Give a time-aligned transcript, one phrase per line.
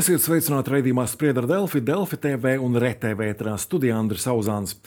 [0.00, 4.78] Esiet sveicināti raidījumā Spriedra Delfi, Delfi TV un RTV studijā Andris Auzāns.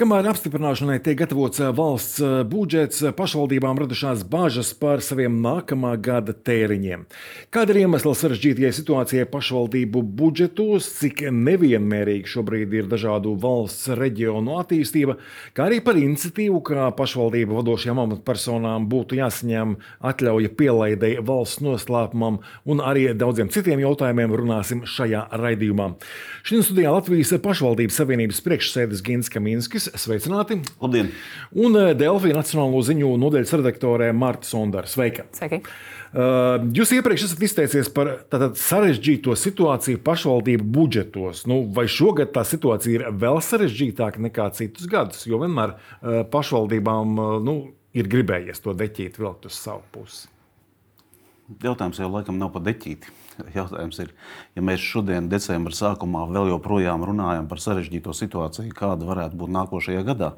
[0.00, 5.90] Kamēr apstiprināšanai tiek gatavots eh, valsts eh, budžets, eh, pašvaldībām radušās bažas par saviem nākamā
[6.00, 7.02] gada tēriņiem.
[7.52, 15.18] Kāda ir iemesla sarežģītajai situācijai pašvaldību budžetos, cik nevienmērīgi šobrīd ir dažādu valsts reģionu attīstība,
[15.52, 22.80] kā arī par iniciatīvu, kā pašvaldību vadošajām amatpersonām būtu jāsaņem atļauja pielaidēji valsts noslēpumam un
[22.80, 25.92] arī daudziem citiem jautājumiem runāsim šajā raidījumā.
[26.40, 29.89] Šodien studijā Latvijas pašvaldības savienības priekšsēdis Gins Kaminskis.
[29.98, 30.60] Sveicināti!
[30.82, 31.10] Labdien!
[31.58, 34.90] Un eh, Delfija Nacionālo ziņu nodeļas redaktore Marta Sondara.
[34.90, 35.26] Sveika!
[35.36, 35.62] Sveiki.
[36.10, 41.44] Uh, jūs iepriekš esat izteicies par tātad, sarežģīto situāciju pašvaldību budžetos.
[41.46, 45.22] Nu, vai šogad tā situācija ir vēl sarežģītāka nekā citus gadus?
[45.30, 47.14] Jo vienmēr uh, pašvaldībām
[47.46, 47.56] nu,
[47.94, 50.26] ir gribējies to deķīt vilkt uz savu pusi.
[51.58, 53.10] Jautājums jau laikam nav par deķīti.
[53.58, 54.12] Jautājums ir,
[54.54, 60.04] ja mēs šodien, decembra sākumā, vēl joprojām runājam par sarežģīto situāciju, kāda varētu būt nākošajā
[60.06, 60.34] gadā,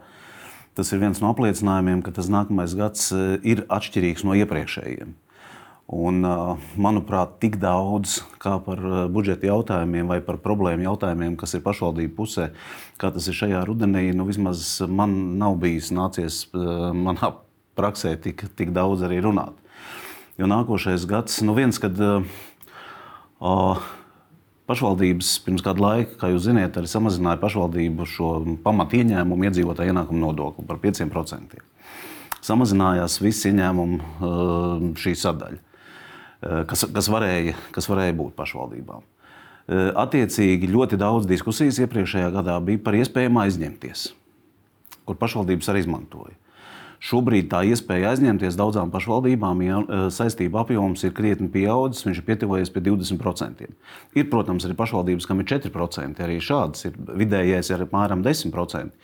[0.78, 5.12] tas ir viens no apliecinājumiem, ka tas nākamais gads eh, ir atšķirīgs no iepriekšējiem.
[5.92, 11.58] Un, eh, manuprāt, tik daudz kā par eh, budžeta jautājumiem vai par problēmu jautājumiem, kas
[11.58, 12.52] ir pašvaldību pusē,
[13.02, 17.34] kā tas ir šajā rudenī, nu, vismaz man nav bijis nācies manā
[17.76, 19.61] praksē tik, tik daudz arī runāt.
[20.40, 22.24] Jo nākošais gads, nu viens, kad uh,
[24.72, 28.28] Pašvaldības pirms kāda laika, kā jūs zināt, arī samazināja pašvaldību šo
[28.62, 31.58] pamatu ieņēmumu iedzīvotāju ienākumu nodokli par 5%.
[32.42, 35.58] Samazinājās viss ieņēmumu šī sadaļa,
[36.70, 39.04] kas, kas, varēja, kas varēja būt pašvaldībām.
[39.98, 44.08] Attiecīgi ļoti daudz diskusijas iepriekšējā gadā bija par iespējamu aizņemties,
[45.04, 46.38] kur pašvaldības arī izmantoja.
[47.02, 52.26] Šobrīd tā iespēja aizņemties daudzām pašvaldībām, ja e, saistību apjoms ir krietni pieaudzis, viņš ir
[52.28, 53.64] pietuvojies pie 20%.
[54.14, 58.94] Ir, protams, arī pašvaldības, kam ir 4%, arī šādas ir vidējais ir apmēram 10%.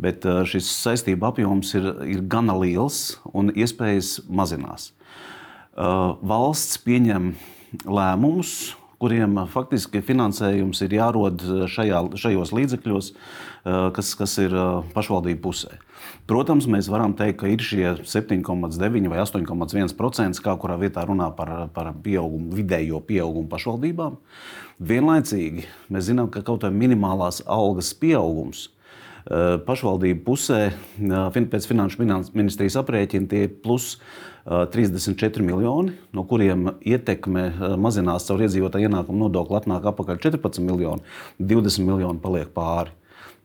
[0.00, 4.88] Bet e, šis saistību apjoms ir, ir gana liels un iespējas mazinās.
[4.88, 5.92] E,
[6.32, 7.34] valsts pieņem
[7.84, 8.72] lēmumus,
[9.02, 13.08] kuriem faktiski finansējums ir jārod šajā, šajos līdzekļos,
[13.96, 14.54] kas, kas ir
[14.94, 15.80] pašvaldību pusē.
[16.30, 21.50] Protams, mēs varam teikt, ka ir šie 7,9 vai 8,1%, kā kurā vietā runā par,
[21.74, 24.20] par pieaugumu, vidējo pieaugumu pašvaldībām.
[24.78, 32.06] Vienlaicīgi mēs zinām, ka kaut kāda minimālās algas pieaugums eh, pašvaldību pusē eh, pēc finanšu
[32.06, 33.96] ministrijas aprēķina tie ir plus
[34.46, 37.48] 34 eh, miljoni, no kuriem ietekme
[37.82, 41.02] mazinās caur iedzīvotāju ienākumu nodokli, atnāk apakaļ 14 miljoni,
[41.42, 42.94] 20 miljoni paliek pāri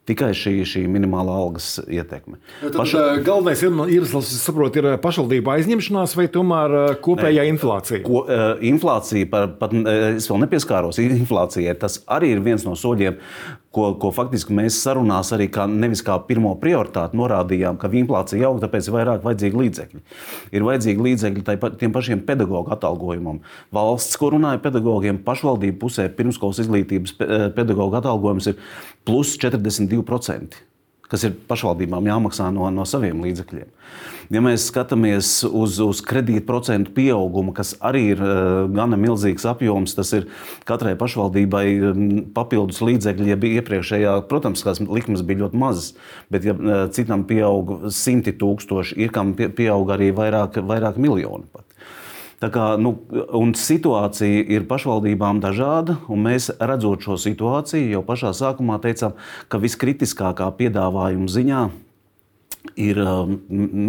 [0.07, 2.40] tikai šī, šī minimālā algas ietekme.
[2.62, 3.03] Tad, Paša...
[3.25, 8.01] Galvenais iemesls, saprotu, ir pašvaldība aizņemšanās vai tomēr kopējā ne, inflācija?
[8.06, 8.23] Ko,
[8.72, 9.75] inflācija, pat, pat
[10.16, 13.19] es vēl nepieskāros inflācijai, tas arī ir viens no soļiem,
[13.77, 18.61] ko, ko faktiski mēs sarunās arī kā, nevis kā pirmo prioritāti norādījām, ka inflācija aug,
[18.63, 20.03] tāpēc ir vairāk vajadzīgi līdzekļi.
[20.57, 23.41] Ir vajadzīgi līdzekļi pa, tiem pašiem pedagoģu atalgojumam.
[23.75, 27.17] Valsts, kur runāja pedagogiem, pašvaldību pusē pirmskolas izglītības
[27.57, 28.57] pedagoģu atalgojums ir
[29.07, 30.66] plus 42%
[31.12, 33.69] kas ir pašvaldībām jāmaksā no, no saviem līdzekļiem.
[34.34, 40.12] Ja mēs skatāmies uz, uz kredītprocentu pieaugumu, kas arī ir uh, gana milzīgs apjoms, tas
[40.18, 40.28] ir
[40.68, 42.01] katrai pašvaldībai um,
[42.35, 43.29] papildus līdzekļi.
[43.31, 45.94] Ja bija iepriekšējā, protams, tās likmes bija ļoti mazas,
[46.34, 51.47] bet ja uh, citam pieauga simti tūkstoši, ir kam pieauga arī vairāk, vairāk miljoni.
[51.53, 51.63] Pat.
[52.37, 52.91] Kā, nu,
[53.57, 59.17] situācija ir pašvaldībām dažāda, un mēs redzot šo situāciju, jau pašā sākumā teicām,
[59.49, 61.63] ka viskritiskākā piedāvājuma ziņā
[62.77, 63.37] ir, um,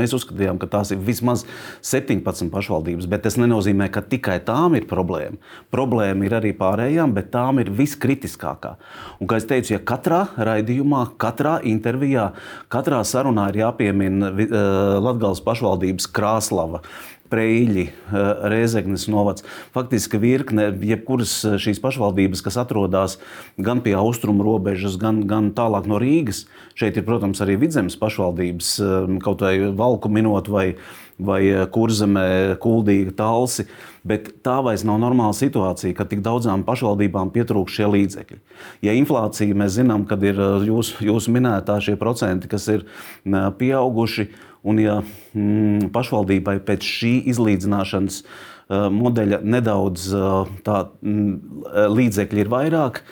[0.00, 1.44] mēs uzskatījām, ka tās ir vismaz
[1.84, 5.36] 17 pašvaldības, bet tas nenozīmē, ka tikai tām ir problēma.
[5.74, 8.76] Problēma ir arī pārējām, bet tām ir viskritiskākā.
[9.18, 12.30] Un, kā jau teicu, ja katrā raidījumā, katrā intervijā,
[12.72, 14.58] katrā sarunā ir jāpiemina uh,
[15.04, 16.82] Latvijas pašvaldības Krāslava,
[17.28, 19.44] Preļi, eh, Rēzeknes novads.
[19.74, 23.18] Faktiski virkne, jebkuras eh, šīs pašvaldības, kas atrodas
[23.60, 26.46] gan pie austrumu robežas, gan, gan tālāk no Rīgas.
[26.78, 30.72] Šeit ir, protams, arī vidzemes pašvaldības, eh, kaut vai valku minot vai,
[31.20, 33.68] vai kurzemē, kuldīga talsi.
[34.08, 38.38] Bet tā vairs nav normāla situācija, ka tik daudzām pašvaldībām pietrūkst šie līdzekļi.
[38.86, 42.86] Ja inflācija, mēs zinām, kad ir jūsu jūs minētā šie procenti, kas ir
[43.26, 44.30] pieauguši,
[44.66, 52.50] Un, ja mm, pašvaldībai pēc šī izlīdzināšanas uh, modeļa nedaudz uh, tā, mm, līdzekļi ir
[52.52, 53.02] vairāk,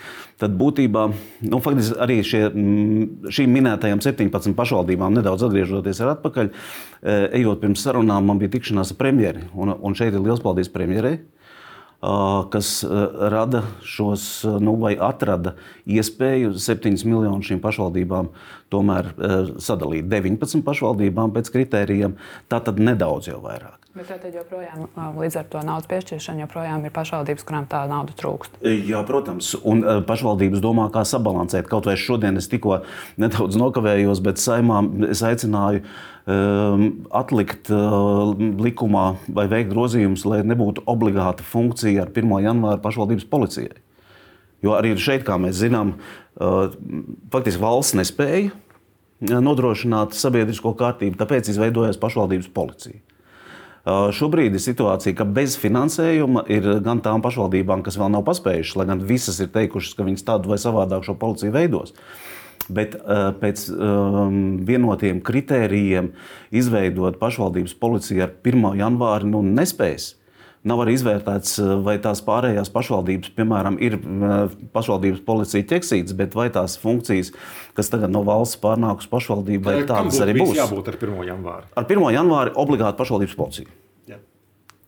[0.42, 1.04] tad būtībā
[1.46, 1.60] nu,
[2.02, 8.42] arī šie, mm, šīm minētajām 17 pašvaldībām, nedaudz atgriežoties atpakaļ, uh, ejot pirms sarunām, man
[8.42, 9.46] bija tikšanās ar premjeri.
[9.54, 11.20] Un, un šeit ir liels paldies premjerei.
[12.52, 12.70] Kas
[13.32, 15.56] rada šos, nu, vai atrada
[15.86, 18.30] iespēju 7 miljonus šīm pašvaldībām
[18.72, 19.10] tomēr
[19.62, 20.10] sadalīt.
[20.12, 22.16] 19 pašvaldībām pēc kritērijiem,
[22.50, 23.85] tā tad nedaudz jau vairāk.
[23.96, 24.82] Bet tad joprojām
[25.16, 28.58] līdz ar to naudas piešķiršanu joprojām ir pašvaldības, kurām tā nauda trūkst.
[28.60, 31.64] Jā, protams, un pašvaldības domā, kā sabalansēt.
[31.70, 32.82] Kaut vai šodien es tikko
[33.16, 35.80] nedaudz nokavējos, bet saimā es aicināju
[37.22, 37.72] atlikt
[38.68, 42.36] likumā vai veikt grozījumus, lai nebūtu obligāta funkcija ar 1.
[42.50, 43.80] janvāru pašvaldības policijai.
[44.60, 45.96] Jo arī šeit, kā mēs zinām,
[47.32, 48.52] faktiski valsts nespēja
[49.24, 53.00] nodrošināt sabiedrisko kārtību, tāpēc izveidojās pašvaldības policija.
[53.86, 58.86] Šobrīd ir situācija, ka bez finansējuma ir gan tām pašvaldībām, kas vēl nav paspējušas, lai
[58.88, 61.94] gan visas ir teikušas, ka viņas tādu vai savādāk šo policiju veidos.
[62.66, 66.10] Bet uh, pēc um, vienotiem kritērijiem
[66.50, 68.72] izveidot pašvaldības policiju ar 1.
[68.80, 70.16] janvāri nu, nespējas.
[70.66, 73.98] Nav arī izvērtēts, vai tās pārējās pašvaldības, piemēram, ir
[74.74, 77.30] pašvaldības policija ķeksītas, bet vai tās funkcijas,
[77.78, 80.56] kas tagad no valsts pārnāk uz pašvaldību, vai tādas arī būs.
[80.58, 81.18] Jābūt ar 1.
[81.30, 81.70] janvāri.
[81.78, 82.08] Ar 1.
[82.18, 83.74] janvāri obligāti pašvaldības policija.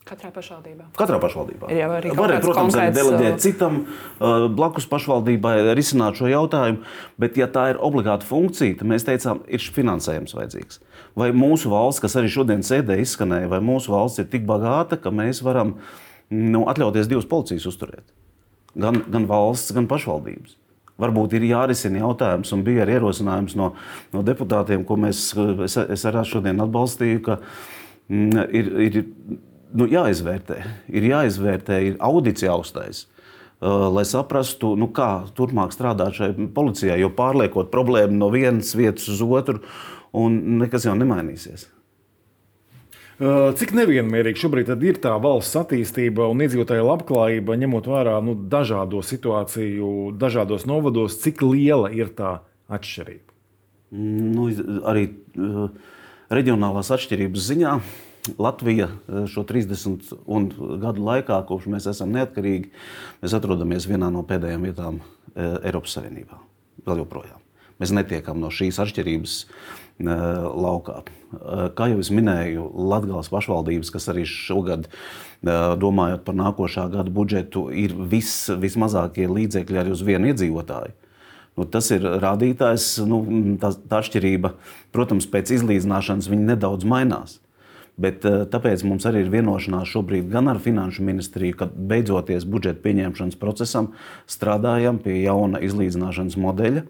[0.08, 0.86] Katrā pašvaldībā.
[0.96, 1.68] Katrā pašvaldībā.
[1.74, 6.80] Jau arī Var, protams, arī deleģēt uh, citam uh, blakus pašvaldībai risināt šo jautājumu,
[7.20, 10.80] bet, ja tā ir obligāta funkcija, tad mēs teicām, ir finansējums vajadzīgs.
[11.18, 15.12] Vai mūsu valsts, kas arī šodien sēdē izskanēja, vai mūsu valsts ir tik bagāta, ka
[15.12, 15.74] mēs varam
[16.32, 18.06] nu, atļauties divas policijas uzturēt?
[18.78, 20.56] Gan, gan valsts, gan pašvaldības.
[20.98, 23.74] Varbūt ir jārisina jautājums, un bija arī ierosinājums no,
[24.14, 25.28] no deputātiem, ko mēs,
[25.66, 27.36] es, es arī šodien atbalstīju, ka
[28.08, 28.98] mm, ir, ir
[29.74, 30.58] nu, jāizvērtē.
[30.92, 33.06] Ir jāizvērtē, ir audits jāuztais.
[33.58, 39.08] Uh, lai saprastu, nu, kā turpmāk strādāt šai policijai, jo pārliekot problēmu no vienas vietas
[39.10, 39.58] uz otru,
[40.14, 41.66] un nekas jau nemainīsies.
[43.18, 49.02] Uh, cik nevienmērīga šobrīd ir tā valsts attīstība un iedzīvotāja labklājība, ņemot vērā nu, dažādo
[49.02, 52.36] situāciju, dažādos novados, cik liela ir tā
[52.70, 53.34] atšķirība?
[53.98, 54.46] Nu,
[54.86, 55.66] arī uh,
[56.30, 57.74] reģionālās atšķirības ziņā
[58.38, 60.14] Latvija eh, šo 30
[60.82, 62.70] gadu laikā, kopš mēs esam neatkarīgi,
[63.22, 66.40] mēs atrodamies vienā no pēdējām vietām eh, Eiropas Savienībā.
[66.86, 67.40] Vēl joprojām.
[67.78, 70.12] Mēs netiekam no šīs atšķirības eh,
[70.66, 71.02] laukā.
[71.76, 74.86] Kā jau es minēju, Latvijas pašvaldības, kas arī šogad,
[75.44, 80.96] domājot par nākošā gada budžetu, ir vis, vismazākie līdzekļi arī uz vienu iedzīvotāju.
[81.58, 83.18] Nu, tas ir rādītājs, nu,
[83.60, 84.54] tā, tā atšķirība,
[84.94, 87.36] protams, pēc izlīdzināšanas nedaudz mainās.
[87.98, 92.78] Bet, eh, tāpēc mums arī ir vienošanās šobrīd gan ar Finanšu ministriju, ka beidzoties budžeta
[92.84, 93.92] pieņemšanas procesam,
[94.30, 96.86] strādājam pie jauna izlīdzināšanas modeļa.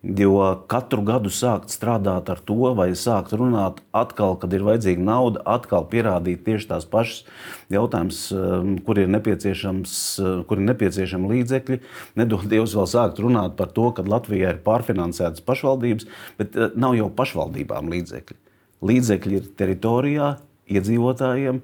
[0.00, 0.34] Jo
[0.68, 5.84] katru gadu sākt strādāt ar to, vai sākt runāt atkal, kad ir vajadzīga nauda, atkal
[5.88, 7.24] pierādīt tieši tās pašas
[7.72, 11.80] jautājumas, eh, kur ir, eh, kur ir nepieciešami līdzekļi.
[12.16, 17.08] Nedod Dievs vēl sākt runāt par to, ka Latvijā ir pārfinansētas pašvaldības, bet nav jau
[17.08, 18.36] pašvaldībām līdzekļi.
[18.82, 20.36] Līdzekļi ir teritorijā,
[20.70, 21.60] iedzīvotājiem,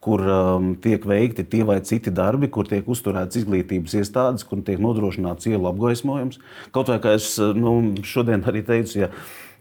[0.00, 4.80] kur um, tiek veikti tie vai citi darbi, kur tiek uzturētas izglītības iestādes, kur tiek
[4.80, 6.40] nodrošināts ielu apgaismojums.
[6.72, 7.74] Kaut vai kā es nu,
[8.06, 9.10] šodien arī teicu, ja,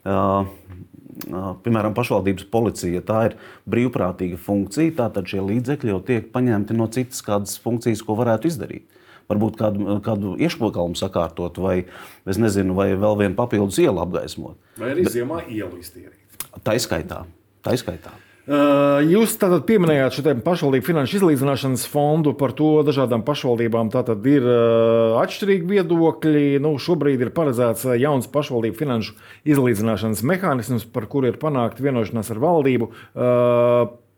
[0.08, 0.48] uh,
[1.28, 3.36] uh, piemēram, pašvaldības policija, tā ir
[3.70, 8.88] brīvprātīga funkcija, tad šie līdzekļi jau tiek paņemti no citas kādas funkcijas, ko varētu izdarīt.
[9.30, 11.84] Varbūt kādu, kādu iešpokalnu sakārtot, vai,
[12.26, 14.58] nezinu, vai vēl vienu papildus ielu apgaismot.
[14.80, 16.48] Vai arī Bet, ziemā ielu iztīrīt.
[16.66, 17.22] Tā izskaitā.
[17.62, 18.16] Tā izskaitā.
[18.50, 22.32] Jūs tātad pieminējāt šo pašvaldību finanšu izlīdzināšanas fondu.
[22.38, 24.48] Par to dažādām pašvaldībām tātad ir
[25.22, 26.46] atšķirīgi viedokļi.
[26.64, 29.14] Nu, šobrīd ir paredzēts jauns pašvaldību finanšu
[29.54, 32.90] izlīdzināšanas mehānisms, par kuru ir panākta vienošanās ar valdību.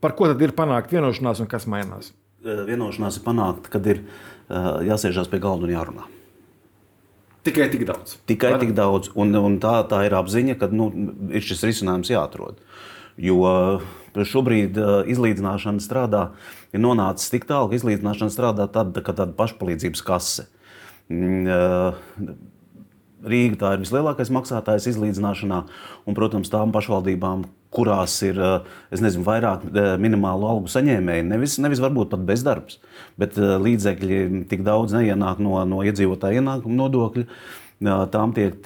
[0.01, 2.13] Par ko tad ir panākta vienošanās un kas mainās?
[2.47, 4.05] Vienošanās ir panākta, kad ir
[4.87, 6.07] jāsēžās pie galda un jārunā.
[7.43, 8.15] Tikai tik daudz.
[8.29, 8.63] Tikai Var?
[8.63, 9.11] tik daudz.
[9.17, 10.91] Un, un tā, tā ir apziņa, ka nu,
[11.33, 12.61] ir šis risinājums jāatrod.
[13.19, 13.41] Jo
[14.15, 16.23] Šobrīd uh, izlīdzināšana strādā,
[16.75, 20.47] ir nonācis tik tālu, ka izlīdzināšana strādā tāda, tā, tāda pašpalīdzības kase.
[21.11, 22.33] Mm, uh,
[23.21, 25.59] Rīga tā ir vislielākais maksātājs izlīdzināšanā,
[26.09, 29.67] un, protams, tām pašvaldībām, kurās ir uh, nezinu, vairāk
[30.01, 32.79] minimālu algu saņēmēji, nevis, nevis varbūt pat bezdarbs,
[33.21, 37.27] bet līdzekļi tik daudz neienāk no, no iedzīvotāja ienākuma nodokļa,
[37.81, 38.59] tām tiek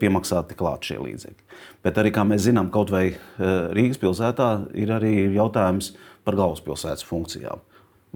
[0.00, 1.42] piemaksāti klāt šie līdzekļi.
[1.86, 5.92] Bet arī, kā mēs zinām, kaut vai Rīgas pilsētā ir arī jautājums
[6.26, 7.62] par galvaspilsētas funkcijām.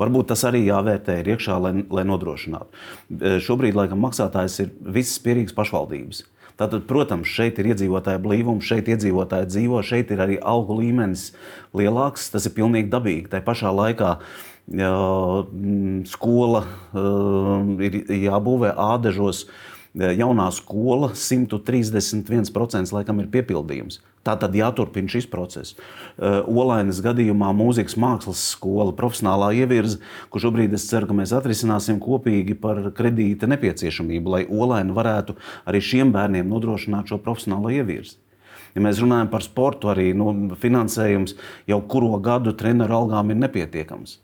[0.00, 2.70] Varbūt tas arī jāvērtē ir iekšā, lai, lai nodrošinātu.
[3.44, 6.22] Šobrīd, laikam, maksātājs ir visas pierīgas pašvaldības.
[6.60, 11.30] Tātad, protams, šeit ir iedzīvotāja blīvums, šeit iedzīvotāji dzīvo, šeit ir arī algu līmenis
[11.76, 12.26] lielāks.
[12.32, 13.30] Tas ir pilnīgi dabīgi.
[13.32, 14.10] Tā pašā laikā
[16.10, 16.64] skola
[17.86, 19.46] ir jābūvē ādažos.
[19.98, 23.98] Jaunā skola 131% laikam ir piepildījums.
[24.22, 25.74] Tā tad jāturpina šis process.
[26.20, 29.98] Olainas gadījumā mūzikas mākslas skola, profesionālā ievirze,
[30.30, 35.34] kur šobrīd es ceru, ka mēs atrisināsim kopīgi par kredīta nepieciešamību, lai Olaina varētu
[35.66, 38.20] arī šiem bērniem nodrošināt šo profesionālo ievirzi.
[38.76, 41.34] Ja mēs runājam par sportu, arī nu, finansējums
[41.66, 44.20] jau kuro gadu treneru algām ir nepietiekams.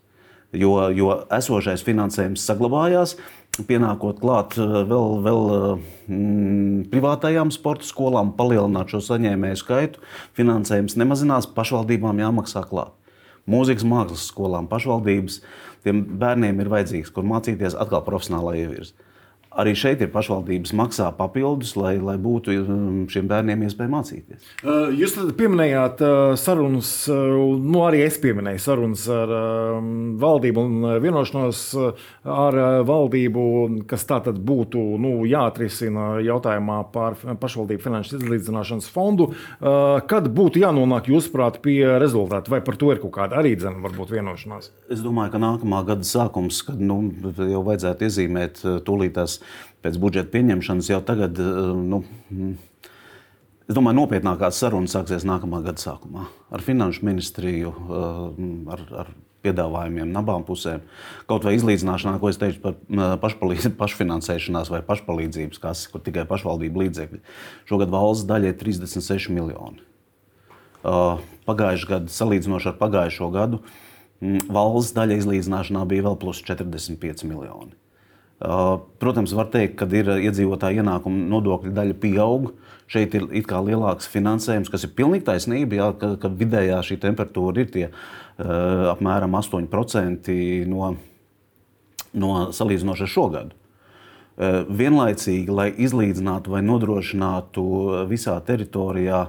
[0.57, 3.15] Jo, jo esošais finansējums saglabājās,
[3.67, 5.41] pienākot klāt eh, vēl, vēl
[6.07, 10.03] mm, privātajām sporta skolām, palielināt šo saņēmēju skaitu,
[10.37, 12.93] finansējums nemazinās, pašvaldībām jāmaksā klāt.
[13.47, 15.39] Mūzikas mākslas skolām pašvaldības
[15.85, 18.95] tiem bērniem ir vajadzīgs, kur mācīties atkal profesionālā ievirzi.
[19.57, 24.49] Arī šeit ir pašvaldības maksā papildus, lai, lai būtu um, šiem bērniem iespēja mācīties.
[24.61, 29.87] Uh, jūs pieminējāt uh, sarunas, uh, nu arī es pieminēju sarunas ar um,
[30.21, 31.61] valdību un vienošanos
[32.27, 33.43] ar valdību,
[33.89, 39.29] kas tātad būtu nu, jāatrisina jautājumā par pašvaldību finanšu izlīdzināšanas fondu.
[39.57, 44.13] Kad būtu jānonāk, jūsuprāt, pie rezultātu, vai par to ir kaut kāda arī dzene, varbūt
[44.17, 44.71] vienošanās?
[44.93, 49.39] Es domāju, ka nākamā gada sākums, kad nu, jau vajadzētu iezīmēt tūlītās
[49.85, 51.39] pēc budžeta pieņemšanas jau tagad.
[51.39, 52.03] Eh, nu,
[53.67, 59.09] Es domāju, nopietnākās sarunas sāksies nākamā gada sākumā ar Finanšu ministriju, eh, ar, ar
[59.43, 60.85] piedāvājumiem no abām pusēm.
[61.27, 66.85] Kaut vai izlīdzināšanā, ko es teicu par eh, pašfinansēšanās vai pašpalīdzības, kas ir tikai pašvaldību
[66.85, 67.19] līdzekļi.
[67.67, 69.83] Šogad valsts daļa ir 36 miljoni.
[70.87, 73.59] Pagājušajā gadā, salīdzinoši ar pagājušo gadu,
[74.21, 77.75] mm, valsts daļa izlīdzināšanā bija vēl plus 45 miljoni.
[78.37, 82.51] Protams, var teikt, ka ir iedzīvotāja ienākuma nodokļu daļa pieaug.
[82.87, 87.71] Šeit ir lielāks finansējums, kas ir pilnīgi taisnība, jā, ka, ka vidējā šī temperatūra ir
[87.73, 90.37] tie, uh, apmēram 8%
[90.69, 90.93] no,
[92.13, 93.57] no salīdzinoši ar šo gadu.
[94.37, 97.65] Uh, vienlaicīgi, lai izlīdzinātu vai nodrošinātu
[98.07, 99.25] visā teritorijā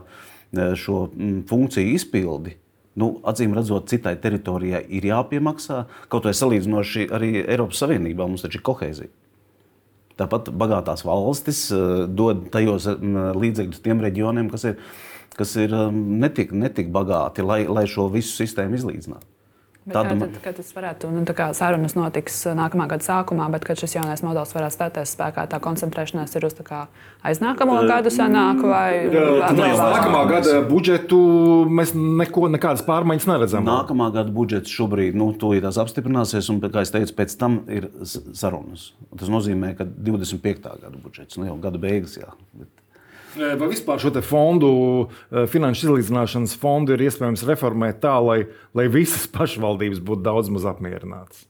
[0.53, 2.55] šo mm, funkciju izpildi,
[2.99, 5.85] nu, acīm redzot, citai teritorijai ir jāpiemaksā.
[6.13, 9.13] Kaut vai salīdzinoši arī Eiropas Savienībā mums taču ir kohēzija.
[10.19, 12.99] Tāpat bagātās valstis uh, dod tajos uh,
[13.39, 14.81] līdzekļus tiem reģioniem, kas ir,
[15.39, 19.38] kas ir um, netik, netik bagāti, lai, lai šo visu sistēmu izlīdzinātu.
[19.89, 23.65] Tāda tad, kad tas varētu, nu, tā kā sarunas notiks uh, nākamā gada sākumā, bet
[23.69, 26.85] kad šis jaunais modelis varētu stāties spēkā, tā koncentrēšanās ir uz kā,
[27.27, 29.43] aiznākamo gadu senāk vai vēl
[29.79, 31.21] nākamā gada budžetu
[31.73, 33.69] mēs neko, nekādas pārmaiņas neredzam.
[33.69, 37.89] Nākamā gada budžets šobrīd, nu, tūlīt tās apstiprināsies, un, kā es teicu, pēc tam ir
[38.07, 38.91] sarunas.
[39.19, 40.69] Tas nozīmē, ka 25.
[40.83, 42.33] gada budžets, nu jau gada beigas, jā.
[42.59, 42.71] Bet
[43.39, 44.71] Vai vispār šo fondu,
[45.31, 50.67] eh, finanšu izlīdzināšanas fondu, ir iespējams reformēt tā, lai, lai visas pašvaldības būtu daudz maz
[50.69, 51.47] apmierinātas?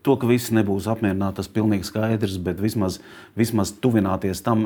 [0.00, 3.00] To, ka visi nebūs apmierināti, tas ir pilnīgi skaidrs, bet vismaz,
[3.36, 4.62] vismaz tuvināties tam,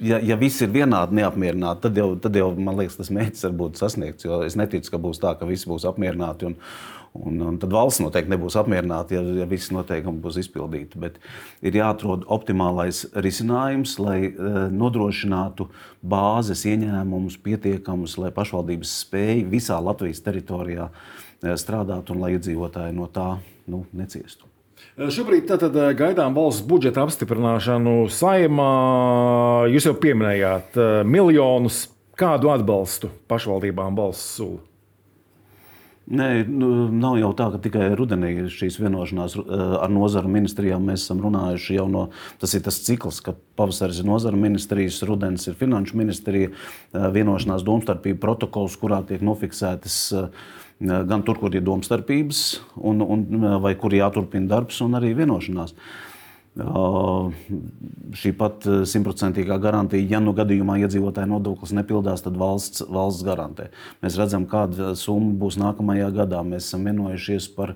[0.00, 3.56] ja, ja visi ir vienādi neapmierināti, tad jau, tad jau man liekas, tas mērķis var
[3.60, 4.28] būt sasniegts.
[4.46, 6.52] Es neticu, ka būs tā, ka visi būs apmierināti.
[6.52, 6.56] Un,
[7.16, 11.00] Un, un tad valsts noteikti nebūs apmierināta, ja, ja visi noteikumi būs izpildīti.
[11.00, 11.20] Bet
[11.64, 15.68] ir jāatrod optimālais risinājums, lai uh, nodrošinātu
[16.06, 23.08] bāzes ieņēmumus pietiekamus, lai pašvaldības spēj visā Latvijas teritorijā uh, strādāt un lai iedzīvotāji no
[23.12, 23.36] tā
[23.70, 24.48] nu, neciestu.
[24.96, 28.72] Eh, šobrīd tātad gaidām valsts budžeta apstiprināšanu saimā.
[29.72, 31.86] Jūs jau pieminējāt miljonus.
[32.16, 34.65] Kādu atbalstu pašvaldībām valsts sūta?
[36.06, 40.84] Nē, nu, nav jau tā, ka tikai rudenī šīs vienošanās eh, ar nozaru ministrijām.
[40.86, 42.04] Mēs esam runājuši jau no
[42.38, 47.66] tas ir tas cikls, ka pavasaris ir nozaru ministrijas, rudens ir finanšu ministrija, eh, vienošanās
[47.66, 50.46] domstarpību protokols, kurā tiek nofiksētas eh,
[50.78, 52.44] gan tur, kur ir domstarpības,
[52.86, 53.26] un, un,
[53.64, 55.74] vai kur jāturpina darbs, un arī vienošanās.
[55.74, 56.15] Uh,
[56.56, 63.68] Šī pat simtprocentīgā garantija, ja nu gadījumā iedzīvotāja nodoklis nepildās, tad valsts, valsts garantē.
[64.00, 66.40] Mēs redzam, kāda summa būs nākamajā gadā.
[66.46, 67.74] Mēs esam vienojušies par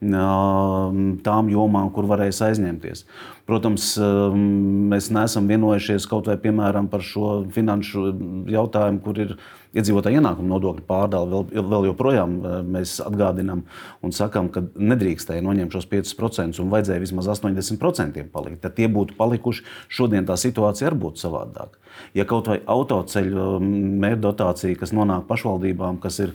[0.00, 3.02] tām jomām, kur varēs aizņemties.
[3.50, 8.12] Protams, mēs neesam vienojušies kaut vai piemēram par šo finanšu
[8.54, 12.42] jautājumu, kur ir ielikās iedzīvotāju ienākumu nodokļu pārdali vēl, vēl joprojām eh,
[12.76, 13.60] mēs atgādinām
[14.04, 18.60] un sakām, ka nedrīkstēja noņemt šos 5% un vajadzēja vismaz 80% palikt.
[18.64, 19.64] Tad tie būtu palikuši.
[19.92, 21.74] Šodien tā situācija arī būtu savādāka.
[22.16, 26.30] Ja kaut vai autoceļu mm, mērķdotācija, kas nonāk pašvaldībām, kas ir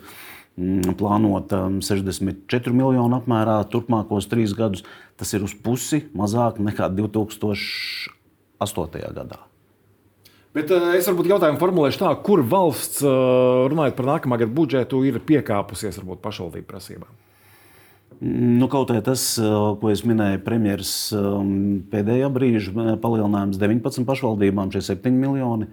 [0.55, 4.81] mm, plānota 64 mm, miljonu apmērā turpmākos trīs gadus,
[5.19, 9.13] tas ir uz pusi mazāk nekā 2008.
[9.19, 9.39] gadā.
[10.55, 15.99] Bet es varbūt jautājumu formulēšu tā, kur valsts, runājot par nākamā gada budžetu, ir piekāpusies
[15.99, 17.11] varbūt pašvaldību prasībām.
[18.23, 21.11] Nu, kaut kā tas, ko es minēju, premjerministrs
[21.91, 25.67] pēdējā brīža palielinājums 19 pašvaldībām, šie 7 miljoni,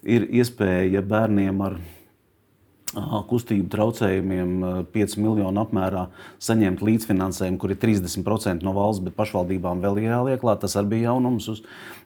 [0.00, 1.76] ir iespēja bērniem ar
[2.92, 4.50] kustību traucējumiem
[4.92, 6.06] 5 miljonu apmērā
[6.42, 10.60] saņemt līdzfinansējumu, kur ir 30% no valsts, bet pašvaldībām vēl ir jāliek klāt.
[10.64, 11.62] Tas arī bija jaunums uz,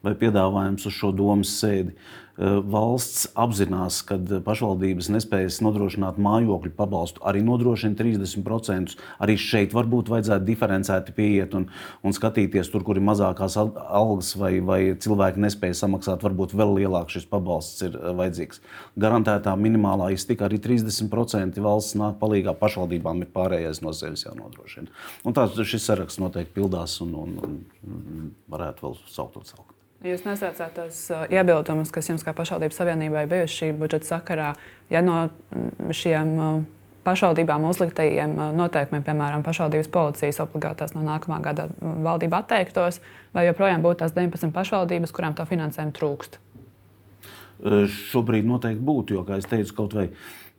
[0.07, 1.97] vai piedāvājums uz šo domas sēdi.
[1.97, 8.97] Eh, valsts apzinās, ka pašvaldības nespējas nodrošināt mājokļu pabalstu, arī nodrošina 30%.
[9.25, 11.69] Arī šeit varbūt vajadzētu diferencēti pieiet un,
[12.05, 17.17] un skatīties tur, kur ir mazākās algas vai, vai cilvēki nespēja samaksāt, varbūt vēl lielāks
[17.17, 18.61] šis pabalsts ir eh, vajadzīgs.
[19.01, 24.93] Garantētā minimālā iztika arī 30% valsts nāk palīdzīgā pašvaldībām ir pārējais no sevis jānodrošina.
[25.25, 29.76] Un tā šis saraksts noteikti pildās un, un, un varētu vēl saukt un saukt.
[30.05, 34.51] Jūs nesaucāt tos uh, iebildumus, kas jums kā pašvaldības savienībai bijuši šī budžeta sakarā.
[34.93, 36.59] Ja no mm, šiem uh,
[37.07, 43.01] pašvaldībām uzliktajiem uh, noteikumiem, piemēram, pašvaldības policijas obligātās no nākamā gada valdība atteiktos,
[43.33, 46.41] vai joprojām būtu tās 19 pašvaldības, kurām to finansējumu trūkst?
[47.57, 50.11] Šobrīd noteikti būtu, jo, kā jau teicu, kaut vai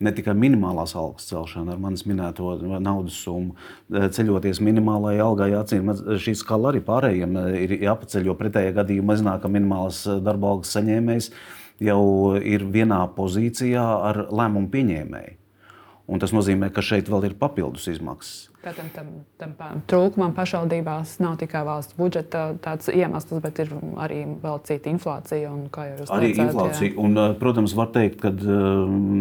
[0.04, 3.56] ne tikai minimālās algas celšana ar manis minēto naudas summu,
[3.90, 5.90] ceļoties minimālajai algai, acīm
[6.22, 11.32] šī skala arī pārējiem ir jāpaceļ, jo pretējā gadījumā ka minimālās darba algas saņēmējs
[11.88, 12.02] jau
[12.38, 15.36] ir vienā pozīcijā ar lēmumu pieņēmēju.
[16.08, 18.48] Un tas nozīmē, ka šeit vēl ir papildus izmaksas.
[18.58, 23.68] Tātad tam, tam, tam trūkumam pašvaldībās nav tikai valsts budžeta tāds iemesls, bet ir
[24.02, 25.52] arī vēl cita inflācija.
[25.54, 26.88] Un, arī teicāt, inflācija.
[26.90, 26.96] Jā.
[26.98, 28.80] Un, eh, protams, var teikt, ka uh,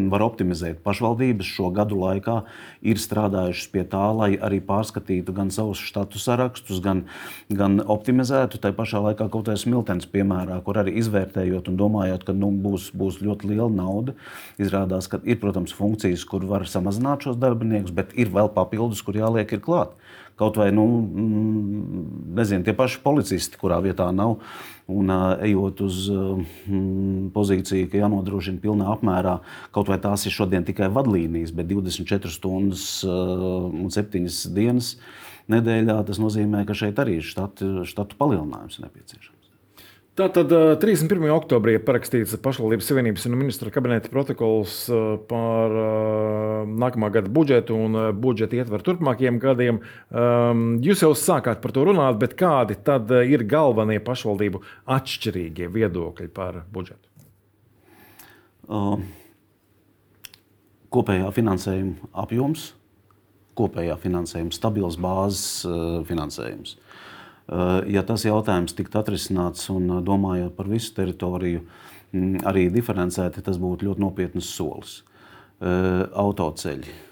[0.10, 0.80] var optimizēt.
[0.82, 2.40] Pašvaldības šo gadu laikā
[2.82, 7.06] ir strādājušas pie tā, lai arī pārskatītu gan savus štatu sarakstus, gan,
[7.54, 8.58] gan optimizētu.
[8.58, 12.90] Tā pašā laikā kaut kādā smiltens piemērā, kur arī izvērtējot un domājot, ka nu, būs,
[12.98, 14.18] būs ļoti liela nauda,
[14.58, 19.22] izrādās, ka ir, protams, funkcijas, kur var samazināt šos darbiniekus, bet ir vēl papildus, kur
[19.22, 19.94] jā jāliek ir klāt.
[20.38, 24.36] Kaut vai nu, mm, nezinu, tie paši policisti, kurā vietā nav,
[24.88, 25.10] un
[25.44, 26.44] ejot uz uh,
[27.34, 29.40] pozīciju, ka jānodrošina pilnā apmērā,
[29.74, 34.94] kaut vai tās ir šodien tikai vadlīnijas, bet 24 stundas un 7 dienas
[35.50, 39.37] nedēļā, tas nozīmē, ka šeit arī štatu, štatu palielinājums ir nepieciešams.
[40.18, 40.50] Tātad
[40.82, 41.28] 31.
[41.30, 44.80] oktobrī ir parakstīts pašvaldības savienības un ministra kabineta protokols
[45.30, 45.76] par
[46.66, 49.78] nākamā gada budžetu un budžeta ietvaru turpmākajiem gadiem.
[50.82, 54.64] Jūs jau sākāt par to runāt, bet kādi tad ir galvenie pašvaldību
[54.98, 57.06] atšķirīgie viedokļi par budžetu?
[60.98, 62.72] Kopējā finansējuma apjoms,
[63.54, 65.62] kopējā finansējuma stabils bāzes
[66.10, 66.74] finansējums.
[67.48, 71.64] Eh, ja tas jautājums tiktu atrisināts un eh, domājot par visu teritoriju,
[72.12, 75.02] mm, arī diferencēti, tas būtu ļoti nopietns solis.
[75.58, 77.07] Eh, autoceļi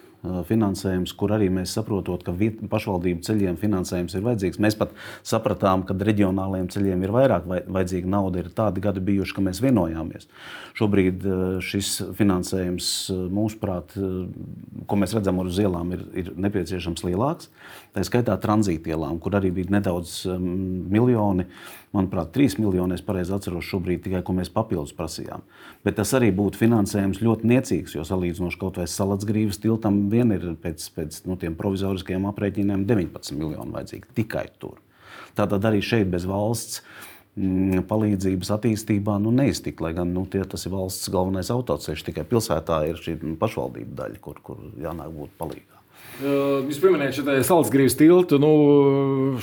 [0.49, 2.33] finansējums, kur arī mēs saprotam, ka
[2.71, 4.61] pašvaldību ceļiem finansējums ir vajadzīgs.
[4.63, 4.93] Mēs pat
[5.25, 8.43] sapratām, ka reģionālajiem ceļiem ir vairāk vajadzīga nauda.
[8.43, 10.27] Ir tādi gadi bijuši, ka mēs vienojāmies.
[10.75, 11.23] Šobrīd
[11.65, 12.89] šis finansējums,
[13.33, 13.95] mūsuprāt,
[14.85, 17.49] ko mēs redzam uz ielām, ir, ir nepieciešams lielāks.
[17.95, 21.47] Tā skaitā tranzītielām, kur arī bija nedaudz miljoni
[21.95, 25.43] manuprāt, 3 miljoni, es pareizi atceros šobrīd tikai, ko mēs papildus prasījām.
[25.85, 30.51] Bet tas arī būtu finansējums ļoti niecīgs, jo salīdzinoši kaut vai salacgrīvas tiltam vien ir
[30.61, 34.79] pēc, pēc no tiem provizoriskajiem aprēķiniem 19 miljoni vajadzīgi tikai tur.
[35.35, 36.81] Tātad arī šeit bez valsts
[37.35, 39.83] mm, palīdzības attīstībā nu, neiztikt.
[39.83, 44.21] Lai gan nu, tie, tas ir valsts galvenais autoceļš, tikai pilsētā ir šī pašvaldība daļa,
[44.23, 45.74] kur, kur jānāk būt palīdzīgam.
[46.15, 48.39] Jūs pieminējāt šo Salzgrības tiltu.
[48.39, 48.51] Nu,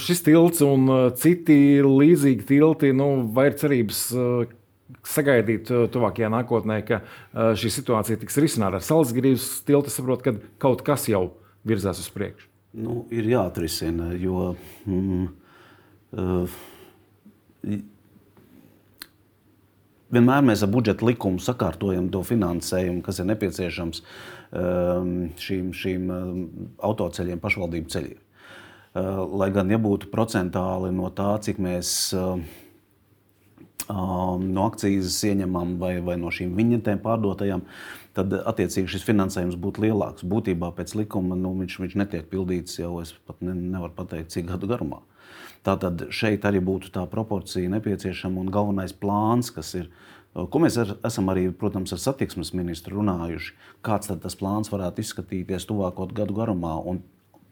[0.01, 0.89] šis tilts un
[1.21, 4.01] citi līdzīgi tilti, nu, vai ir cerības
[5.09, 7.03] sagaidīt tuvākajā nākotnē, ka
[7.59, 9.93] šī situācija tiks risināta ar Salzgrības tiltu?
[9.93, 11.27] Es saprotu, ka kaut kas jau
[11.69, 12.49] virzās uz priekšu.
[12.73, 14.55] Nu, ir jāatrisina, jo
[14.89, 15.25] mm,
[16.17, 16.61] uh,
[20.13, 24.07] vienmēr mēs ar budžeta likumu sakārtojam to finansējumu, kas ir nepieciešams um,
[24.53, 26.43] šīm, šīm um,
[26.85, 28.19] autoceļiem, pašvaldību ceļiem.
[28.93, 32.43] Uh, lai gan nebūtu procentāli no tā, cik mēs um,
[33.89, 37.65] no akcijas ieņemam vai, vai no šīm viņetēm pārdotajām,
[38.17, 40.27] tad attiecīgi šis finansējums būtu lielāks.
[40.29, 44.51] Būtībā pēc likuma nu, viņš, viņš netiek pildīts jau es pat ne, nevaru pateikt, cik
[44.53, 45.01] gadu garumā.
[45.67, 49.93] Tātad šeit arī būtu tā proporcija nepieciešama un galvenais plāns, kas ir.
[50.33, 53.53] Ko mēs ar, esam arī, protams, ar satiksmes ministru runājuši,
[53.85, 56.79] kāds tas plāns varētu izskatīties tuvāko gadu garumā.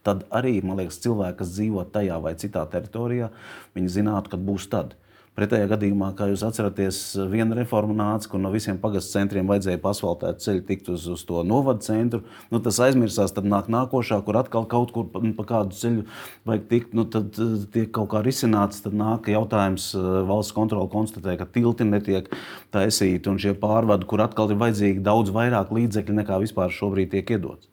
[0.01, 3.29] Tad arī, man liekas, cilvēki, kas dzīvo tajā vai citā teritorijā,
[3.77, 4.95] viņi zinātu, kad būs tad.
[5.31, 6.97] Pretējā gadījumā, kā jūs atceraties,
[7.31, 11.39] viena reforma nāca, kur no visiem pagastu centriem vajadzēja pasvaltēt ceļu, tikt uz, uz to
[11.47, 12.19] novadu centru.
[12.51, 16.03] Nu, tas aizmirsās, tad nāk nākošā, kur atkal kaut kur pa, pa kādu ceļu
[16.51, 16.97] vajag tikt.
[16.99, 21.47] Nu, tad eh, tiek kaut kā risināts, tad nāk jautājums, eh, valsts kontrole konstatē, ka
[21.47, 22.27] tilti netiek
[22.75, 27.37] taisīti un šie pārvadi, kur atkal ir vajadzīgi daudz vairāk līdzekļu nekā vispār šobrīd tiek
[27.37, 27.71] iedots.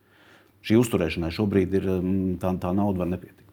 [0.63, 3.48] Šī uzturēšanai šobrīd ir mm, tā, tā nauda var nepietikt.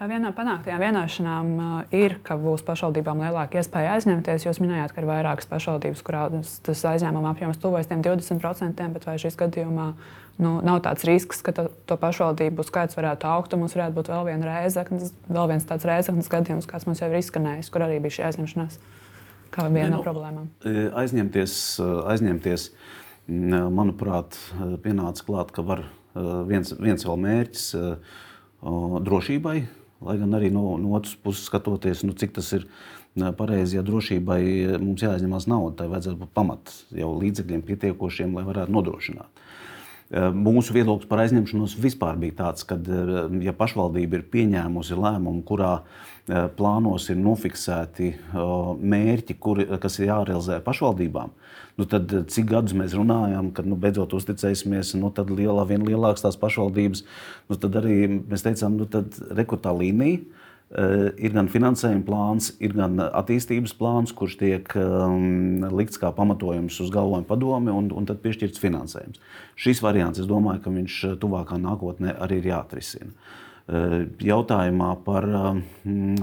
[0.00, 4.46] Tā viena no panāktajām vienošanām uh, ir, ka būs pašvaldībām lielāka iespēja aizņemties.
[4.46, 9.36] Jūs minējāt, ka ir vairākas pašvaldības, kurās tas aizņēmuma apjoms tuvojas 20%, bet vai šīs
[9.36, 9.90] gadījumā
[10.40, 14.08] nu, nav tāds risks, ka to, to pašvaldību skaits varētu augt, un mums varētu būt
[14.08, 17.98] vēl, viena reizeknes, vēl viens tāds reizeknes gadījums, kāds mums jau ir izskanējis, kur arī
[18.00, 18.78] bija šī aizņemšanās
[19.52, 20.46] kā viena no nu, problēmām.
[20.64, 22.64] E, aizņemties, e, aizņemties,
[23.76, 25.84] manuprāt, e, pienāca klāt, ka var
[26.48, 27.68] viens, viens vēl mērķis
[29.10, 29.58] drošībai
[30.04, 32.66] Lai gan arī no, no otras puses skatoties, nu, cik tas ir
[33.36, 34.40] pareizi, ja drošībai
[34.80, 39.44] mums jāaizņemās nauda, tai vajadzētu būt pamat jau līdzekļiem pietiekošiem, lai varētu nodrošināt.
[40.10, 42.74] Mūsu viedoklis par aizņemšanos vispār bija tāds, ka,
[43.44, 45.84] ja pašvaldība ir pieņēmusi lēmumu, kurā
[46.58, 51.30] plānos ir nofiksēti mērķi, kuri, kas ir jārealizē pašvaldībām,
[51.78, 56.26] nu tad cik gadus mēs runājam, kad nu, beidzot uzticēsimies, nu tad lielā, vien lielākas
[56.26, 57.06] tās pašvaldības,
[57.46, 60.39] nu tad arī mēs teicām, nu tad rekrutā līnija Eh,
[60.70, 66.92] ir gan finansējuma plāns, ir gan attīstības plāns, kurš tiek um, likts kā pamatojums uz
[66.94, 69.18] galvenā padomi, un, un tad piešķirts finansējums.
[69.58, 73.10] Šis variants, es domāju, ka viņš eh, tuvākā nākotnē arī ir jāatrisina.
[73.70, 75.60] Uh, jautājumā par, um,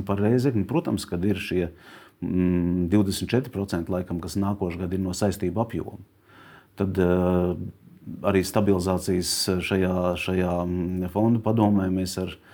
[0.07, 5.63] par reizekni, protams, kad ir šie um, 24%, laikam, kas nākošais gads ir no saistību
[5.63, 5.99] apjoma,
[6.79, 7.51] tad uh,
[8.27, 10.59] arī stabilizācijas šajā, šajā
[11.11, 12.47] fondu padomē mēs ar Um,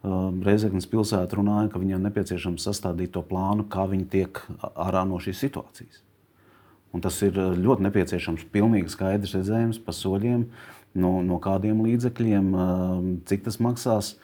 [0.00, 4.40] Reizeknas pilsēta runāja, ka viņiem nepieciešams sastādīt to plānu, kā viņi tiek
[4.72, 6.00] ārā no šīs situācijas.
[6.96, 10.46] Un tas ir uh, ļoti nepieciešams, pilnīgi skaidrs redzējums pa soļiem,
[10.98, 14.14] no, no kādiem līdzekļiem, um, cik tas maksās.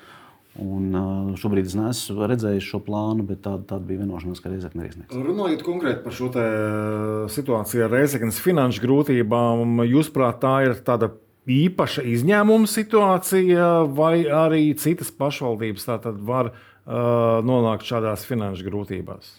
[0.56, 4.82] Un, uh, šobrīd es neesmu redzējis šo plānu, bet tāda, tāda bija vienošanās, ka Reizekne
[4.82, 5.20] ir iesniegta.
[5.28, 11.12] Runājot konkrēti par šo uh, situāciju ar Reizeknas finanšu grūtībām, jūsuprāt, tā ir tāda
[11.46, 15.88] īpaša izņēmuma situācija, vai arī citas pašvaldības
[16.26, 19.30] var uh, nonākt šādās finanšu grūtībās?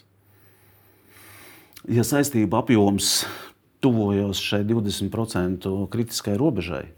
[1.88, 3.26] Ja saistība apjoms
[3.84, 6.88] tuvojas šai 20% kritiskai robežai,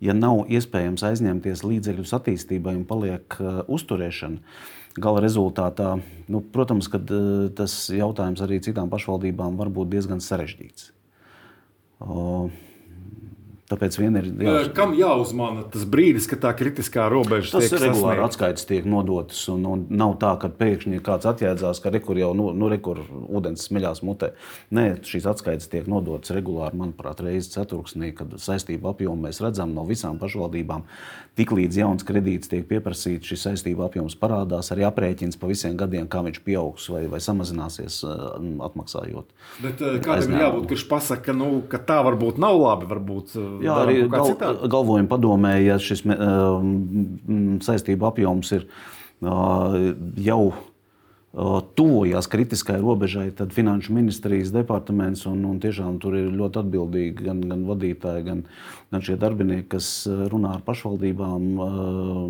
[0.00, 4.40] ja nav iespējams aizņemties līdzekļus attīstībai un paliek uh, uzturēšana,
[5.00, 5.96] gala rezultātā,
[6.28, 10.92] nu, protams, ka uh, tas jautājums arī citām pašvaldībām var būt diezgan sarežģīts.
[12.00, 12.48] Uh,
[13.70, 14.70] Tāpēc vien ir jāuzmana.
[14.74, 19.44] Kam jāuzmana tas brīdis, kad tā kritiskā robeža tas tiek regulāri atskaites tiek nodotas.
[19.52, 22.98] Un, un nav tā, ka pēkšņi kāds atjēdzās, ka rekur jau nu, nu, rekur
[23.30, 24.32] ūdens smeļās mutē.
[24.74, 29.86] Nē, šīs atskaites tiek nodotas regulāri, manuprāt, reizes ceturksnī, kad saistību apjomu mēs redzam no
[29.86, 30.82] visām pašvaldībām.
[31.38, 36.24] Tiklīdz jauns kredīts tiek pieprasīts, šis saistību apjoms parādās, arī aprēķins pa visiem gadiem, kā
[36.26, 38.02] viņš pieaugs vai, vai samazināsies
[38.66, 39.30] atmaksājot.
[39.62, 43.76] Bet kādam ir jābūt, kurš pasaka, ka, nu, ka tā varbūt nav labi, varbūt Jā,
[43.84, 44.34] arī gal,
[44.70, 46.62] galvojuma padomē, ja šis uh,
[47.66, 49.76] saistību apjoms ir uh,
[50.20, 50.42] jau
[51.30, 57.44] tuvojās kritiskai robežai, tad Finanšu ministrijas departaments un, un tiešām tur ir ļoti atbildīgi gan,
[57.52, 58.42] gan vadītāji, gan,
[58.90, 62.24] gan šie darbinieki, kas runā ar pašvaldībām, uh,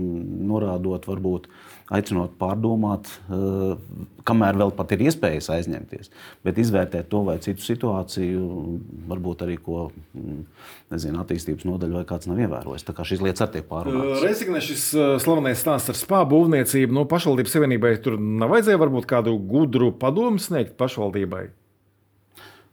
[0.53, 1.49] norādot varbūt
[1.91, 3.75] aicinot pārdomāt, eh,
[4.27, 6.11] kamēr vēl pat ir iespējas aizņemties,
[6.47, 8.45] bet izvērtēt to vai citu situāciju,
[9.11, 9.89] varbūt arī ko
[10.91, 12.87] nezinu, attīstības nodaļa vai kāds nav ievērojis.
[12.87, 14.21] Tā kā šīs lietas arī tiek pārdomātas.
[14.21, 14.85] Eh, Reizekne šis
[15.25, 19.93] slavenais stāsts ar spā būvniecību, no nu, pašvaldības savienībai tur nav vajadzēja varbūt kādu gudru
[19.97, 21.47] padomu sniegt pašvaldībai.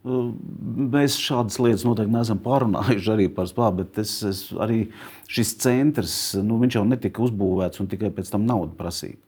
[0.08, 4.86] Mēs šādas lietas noteikti neesam pārunājuši arī par spāru, bet es, es arī
[5.30, 9.18] šis centrs nu, jau netika uzbūvēts un tikai pēc tam naudu prasīja.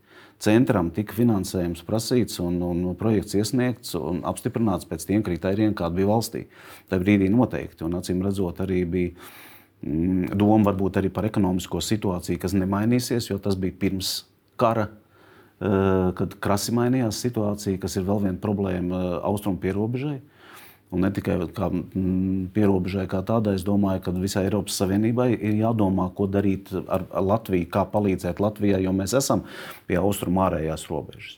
[0.40, 6.08] Centram tika finansējums prasīts un, un projekts iesniegts un apstiprināts pēc tiem kritērijiem, kāda bija
[6.08, 6.46] valstī.
[6.88, 9.10] Tajā brīdī noteikti, un acīm redzot, arī bija
[9.84, 14.14] mm, doma varbūt arī par ekonomisko situāciju, kas nemainīsies, jo tas bija pirms
[14.60, 14.88] kara
[15.60, 20.18] kad krasi mainījās situācija, kas ir vēl viena problēma austrumu pierobežai.
[20.90, 21.68] Un ne tikai kā
[22.54, 27.68] pierobežai, kā tādai, es domāju, ka visai Eiropas Savienībai ir jādomā, ko darīt ar, Latviju,
[27.70, 29.44] kā palīdzēt Latvijai, jo mēs esam
[29.86, 31.36] pie austrumu ārējās robežas.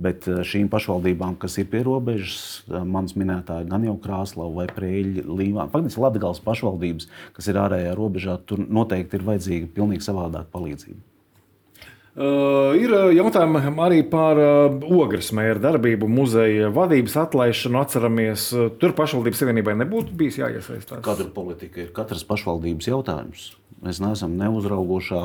[0.00, 4.66] Bet eh, šīm pašvaldībām, kas ir pie robežas, eh, manas minētāji, gan jau Krāslava vai
[4.72, 10.50] Prēļa, Līvāna, faktiski Latvijas pašvaldības, kas ir ārējā robežā, tur noteikti ir vajadzīga pilnīgi savādāka
[10.56, 11.13] palīdzība.
[12.14, 17.80] Uh, ir jautājumi arī par uh, ogres mēra darbību, muzeja vadības atlaišanu.
[17.80, 21.02] Atceramies, uh, tur pašvaldības savienībai nebūtu bijis jāiesaistās.
[21.02, 23.48] Katra politika ir katras pašvaldības jautājums.
[23.82, 25.24] Mēs neesam neuzraugošā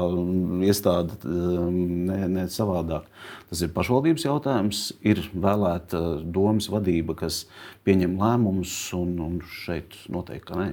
[0.65, 3.05] iestāde, ne, ne savādāk.
[3.53, 4.83] Tas ir pašvaldības jautājums.
[5.05, 7.43] Ir vēlēta domas vadība, kas
[7.85, 10.71] pieņem lēmumus, un, un šeit noteikti ka nē.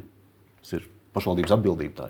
[0.64, 2.09] Tas ir pašvaldības atbildība.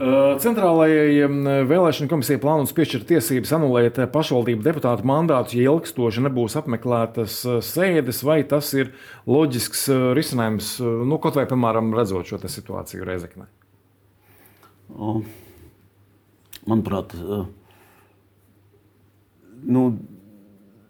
[0.00, 1.26] Centrālajai
[1.68, 7.34] vēlēšana komisijai plānots piešķirt tiesības anulēt pašvaldību deputātu mandātus, ja ilgstoši nebūs apmeklētas
[7.66, 8.94] sēdes, vai tas ir
[9.28, 9.82] loģisks
[10.16, 13.44] risinājums, nu, kaut vai, piemēram, redzot šo situāciju Reizeknē?
[16.70, 17.12] Manuprāt,
[19.68, 19.82] nu,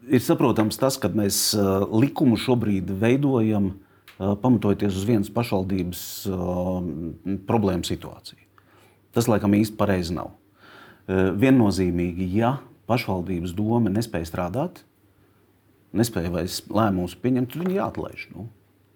[0.07, 1.49] ir saprotams tas, ka mēs
[1.91, 3.73] likumu šobrīd veidojam
[4.21, 6.05] pamatojoties uz vienas pašvaldības
[7.51, 8.40] problēmu situāciju.
[9.17, 10.35] Tas, laikam, īsti pareizi nav.
[11.11, 12.59] Viennozīmīgi, ja
[12.91, 14.85] pašvaldības doma nespēja strādāt,
[15.97, 18.29] nespēja vairs lēmumus pieņemt, tad viņi jāatlaiž.
[18.35, 18.47] Nu.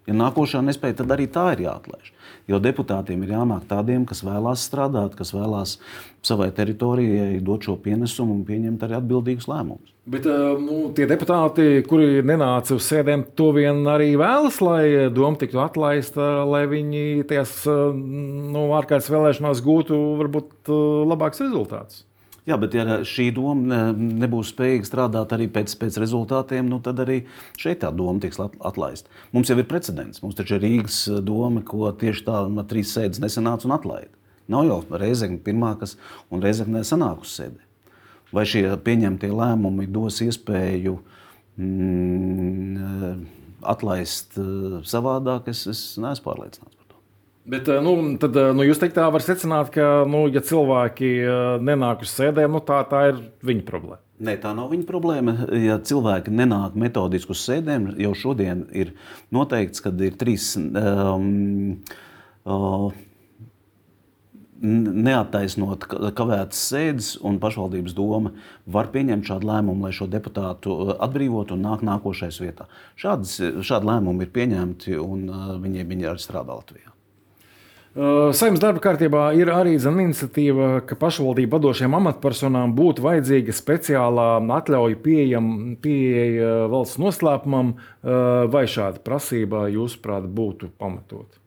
[0.05, 2.11] Ja nākošā nespēja, tad arī tā ir jāatlaiž.
[2.45, 5.79] Jo deputātiem ir jānāk tādiem, kas vēlās strādāt, kas vēlās
[6.25, 9.95] savai teritorijai dot šo pienesumu un pieņemt arī atbildīgus lēmumus.
[10.05, 10.27] Bet
[10.61, 16.43] nu, tie deputāti, kuri nenāca uz sēdēm, to vien arī vēlas, lai doma tiktu atlaista,
[16.45, 20.69] lai viņi tajās nu, ārkārtas vēlēšanās gūtu varbūt
[21.09, 22.03] labāks rezultāts.
[22.45, 27.23] Jā, bet ja šī doma nebūs spējīga strādāt arī pēc, pēc rezultātiem, nu tad arī
[27.57, 29.09] šeit tā doma tiks atlaista.
[29.33, 30.21] Mums jau ir precedents.
[30.21, 34.13] Mums taču ir Rīgas doma, ko tieši tā no trīs sēdes nesanāca un atlaida.
[34.53, 35.95] Nav jau reizekne pirmā, kas
[36.29, 37.57] un reizekne sanāk uz sēdi.
[38.35, 40.99] Vai šie pieņemtie lēmumi dos iespēju
[41.57, 43.25] mm,
[43.73, 44.37] atlaist
[44.85, 46.74] savādāk, es, es neesmu pārliecināts.
[47.45, 51.09] Bet, eh, nu, tad, eh, nu, jūs teikt, tā var secināt, ka, nu, ja cilvēki
[51.21, 54.01] eh, nenāk uz sēdēm, nu, tā, tā ir viņa problēma.
[54.25, 55.35] Nē, tā nav viņa problēma.
[55.61, 58.95] Ja cilvēki nenāk metodiski uz sēdēm, jau šodien ir
[59.35, 61.83] noteikts, ka ir trīs um,
[62.47, 62.87] uh,
[64.63, 68.33] neattaisnot kavētas sēdes, un pašvaldības doma
[68.65, 72.71] var pieņemt šādu lēmumu, lai šo deputātu atbrīvotu un nāk nākošais vietā.
[72.97, 75.27] Šādas, šādi lēmumi ir pieņemti, un
[75.61, 76.94] viņi, viņi arī strādā Latvijā.
[77.95, 84.25] Saimnes darba kārtībā ir arī iniciatīva, ka pašvaldību vadošajām amatpersonām būtu vajadzīga speciālā
[84.57, 87.77] atļauja pieejama pieeja valsts noslēpumam,
[88.51, 91.39] vai šāda prasība, jūsuprāt, būtu pamatot?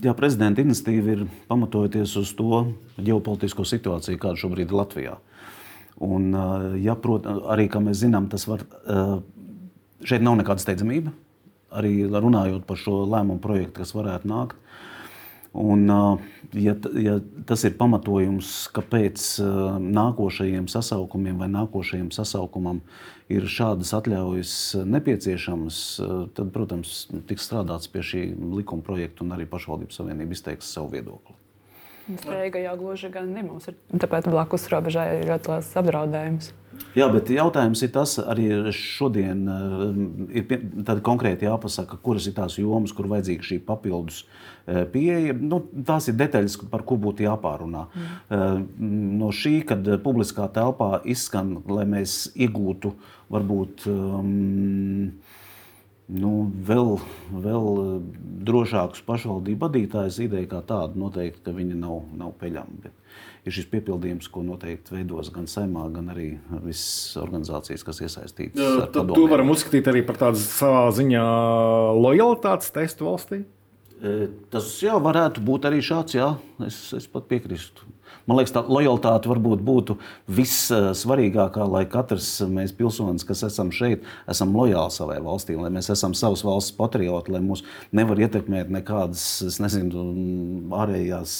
[0.00, 2.62] Jā, prezidenta iniciatīva ir pamatojoties uz to
[2.96, 5.20] ģeopolitisko situāciju, kāda šobrīd ir Latvijā.
[6.08, 6.32] Un,
[6.80, 8.64] ja, prot, arī, kā mēs zinām, tas var,
[10.00, 11.12] šeit nav nekāda steidzamība
[11.74, 14.62] arī runājot par šo lēmumu projektu, kas varētu nākt.
[15.56, 15.88] Un,
[16.52, 17.14] ja, ja
[17.48, 19.24] tas ir pamatojums, kāpēc
[19.80, 22.82] nākošajiem sasaukumiem vai nākošajam sasaukumam
[23.32, 24.52] ir šādas atļaujas
[24.84, 25.80] nepieciešamas,
[26.36, 31.45] tad, protams, tiks strādāts pie šī likuma projekta un arī pašvaldības savienība izteiks savu viedokli.
[32.06, 33.74] Streiga jau gluži gan ne mums ir.
[33.98, 36.52] Tāpēc blakus robežai ir ļoti liels apdraudējums.
[36.96, 42.92] Jā, bet jautājums ir tas, arī šodien eh, ir konkrēti jāpasaka, kuras ir tās jomas,
[42.96, 45.34] kur vajadzīga šī papildus eh, pieeja.
[45.40, 47.86] Nu, tās ir detaļas, par ko būtu jāpārunā.
[47.96, 48.66] Mm.
[49.22, 52.92] No šī, kad publiskā telpā izskan, lai mēs iegūtu
[53.34, 53.88] varbūt.
[53.90, 55.16] Um,
[56.12, 56.32] nu,
[56.68, 56.96] vēl,
[57.32, 57.94] vēl eh,
[58.46, 60.20] drošākus pašvaldību vadītājus.
[60.26, 62.82] Ideja kā tāda noteikti, ka viņa nav, nav peļama.
[62.84, 66.32] Bet ir šis piepildījums, ko noteikti veidos gan saimā, gan arī
[66.64, 68.90] visas organizācijas, kas iesaistītas.
[68.94, 71.26] Tad to varam uzskatīt arī par tādu savā ziņā
[71.98, 73.44] lojalitātes testu valstī.
[73.96, 76.34] E, tas jā, varētu būt arī šāds, jā,
[76.66, 77.86] es, es pat piekrītu.
[78.26, 79.96] Man liekas, tā lojalitāte varbūt būtu
[80.36, 86.14] vissvarīgākā, lai katrs mēs pilsonis, kas esam šeit, esam lojāli savai valstī, lai mēs esam
[86.18, 87.62] savas valsts patrioti, lai mūs
[87.94, 89.24] nevar ietekmēt nekādas,
[89.62, 90.06] nezinu,
[90.76, 91.36] ārējās,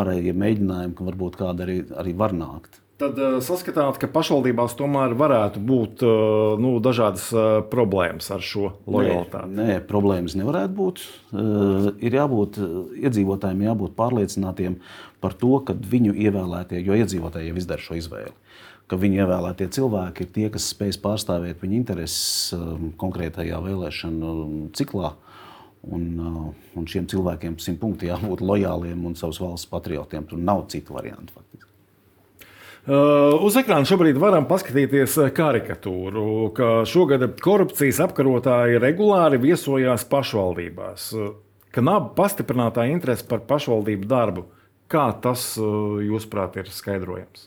[0.00, 2.80] ārējie mēģinājumi, ka varbūt kāda arī, arī var nākt.
[3.00, 8.74] Tad uh, saskatāt, ka pašvaldībās tomēr varētu būt uh, nu, dažādas uh, problēmas ar šo
[8.84, 9.48] lojalitāti.
[9.54, 11.04] Nē, nē problēmas nevarētu būt.
[12.04, 12.58] Ir jābūt
[13.00, 14.76] iedzīvotājiem, jābūt pārliecinātiem
[15.24, 18.34] par to, ka viņu ievēlētie, jo iedzīvotāji jau izdara šo izvēli,
[18.90, 22.52] ka viņu ievēlētie cilvēki ir tie, kas spēj pārstāvēt viņu intereses
[23.00, 24.34] konkrētajā vēlēšanu
[24.76, 25.14] ciklā.
[25.88, 26.04] Un,
[26.76, 30.28] un šiem cilvēkiem simt punkti jābūt lojāliem un savas valsts patriotiem.
[30.28, 31.38] Tur nav citu variantu.
[31.38, 31.70] Faktiski.
[32.80, 36.22] Uh, uz ekrāna šobrīd varam paskatīties uh, karikatūru,
[36.56, 41.34] ka šogad korupcijas apkarotāji regulāri viesojās pašvaldībās, uh,
[41.76, 44.46] ka nav pastiprinātā interese par pašvaldību darbu.
[44.90, 47.44] Kā tas, jūsuprāt, ir skaidrojams?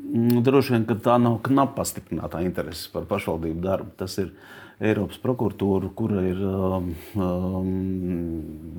[0.00, 3.92] Nu, droši vien, ka tā nav knapa pastiprinātā interese par pašvaldību darbu.
[4.00, 4.32] Tas ir
[4.80, 6.90] Eiropas prokuratūra, kura ir um,
[7.20, 7.70] um,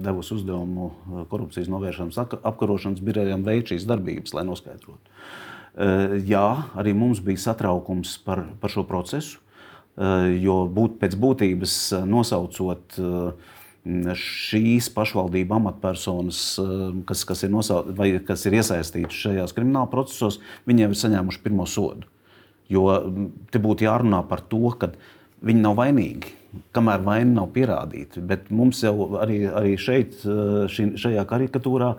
[0.01, 0.89] devusi uzdevumu
[1.29, 4.97] korupcijas novēršanas apkarošanas birojam veikt šīs darbības, lai noskaidrotu.
[5.71, 11.77] Uh, jā, arī mums bija satraukums par, par šo procesu, uh, jo būt, pēc būtības
[12.09, 19.53] nosaucot uh, šīs pašvaldību amatpersonas, eh, kas, kas, ir nosaukt, vai, kas ir iesaistītas šajās
[19.53, 22.05] krimināla procesos, viņiem ir saņēmuši pirmo sodu.
[22.69, 24.93] Jo mm, te būtu jārunā par to, ka
[25.45, 26.33] viņi nav vainīgi,
[26.75, 28.23] kamēr vaina nav pierādīta.
[28.27, 31.95] Bet mums jau arī, arī šeit, eh, ši, šajā karikatūrā,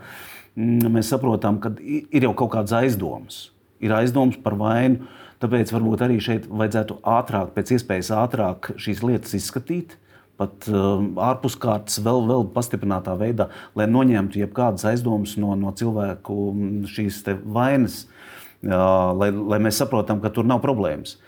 [0.57, 3.51] mm, mēs saprotam, ka ir jau kaut kādas aizdomas.
[3.81, 5.07] Ir aizdomas par vainu,
[5.41, 9.99] tāpēc varbūt arī šeit vajadzētu ātrāk, pēc iespējas ātrāk šīs lietas izskatīt
[10.43, 16.39] pat uh, ārpus kārtas, vēl, vēl pastiprinātā veidā, lai noņemtu jebkādas aizdomas no, no cilvēku
[16.53, 18.07] mm, šīs vainas,
[18.65, 21.19] uh, lai, lai mēs saprotam, ka tur nav problēmas.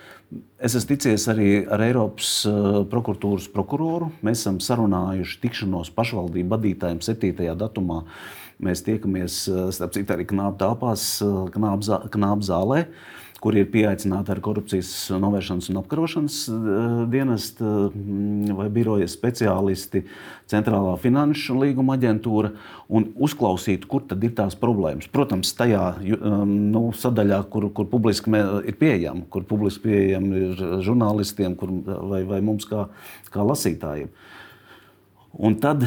[0.64, 4.10] Es esmu ticies arī ar Eiropas uh, prokuratūras prokuroru.
[4.24, 7.50] Mēs esam sarunājuši tikšanos pašvaldību vadītājiem 7.
[7.60, 8.02] datumā.
[8.64, 11.44] Mēs tiekamies, uh, starp citu, arī knāpā telpās, uh,
[13.44, 13.44] knāpā zālē.
[13.44, 20.04] Uh, kur ir pieaicināti ar korupcijas novēršanas un apkarošanas eh, dienesta mm, vai biroja speciālisti,
[20.48, 22.54] centrālā finanšu līguma aģentūra
[22.94, 25.10] un uzklausīt, kur tad ir tās problēmas.
[25.12, 25.82] Protams, tajā
[26.16, 32.22] um, nu, sadaļā, kur, kur publiski ir pieejama, kur publiski pieejama ir žurnālistiem kur, vai,
[32.28, 32.86] vai mums kā,
[33.34, 34.12] kā lasītājiem.
[35.34, 35.82] Un tad,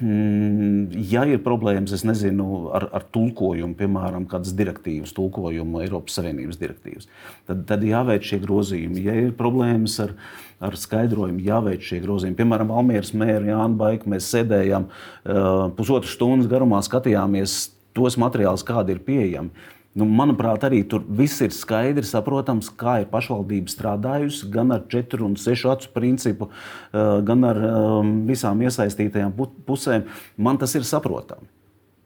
[0.00, 7.08] mm, ja ir problēmas, nezinu, ar, ar tulkojumu, piemēram, kādas direktīvas, tulkojumu, Eiropas Savienības direktīvas,
[7.48, 9.04] tad, tad jāveic šie grozījumi.
[9.04, 10.16] Ja ir problēmas ar,
[10.64, 12.38] ar skaidrojumu, jāveic šie grozījumi.
[12.40, 17.58] Piemēram, Almīras mēra Jānis Baika, mēs sēdējām uh, pusotru stundu garumā, skatījāmies
[17.96, 19.72] tos materiālus, kādi ir pieejami.
[19.96, 25.24] Nu, manuprāt, arī tur viss ir skaidri saprotams, kā ir pašvaldība strādājusi gan ar četru
[25.24, 26.50] un sešu acu principu,
[26.92, 29.32] eh, gan ar um, visām iesaistītajām
[29.64, 30.04] pusēm.
[30.36, 31.48] Man tas ir saprotami.